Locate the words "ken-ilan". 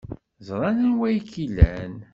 1.31-1.93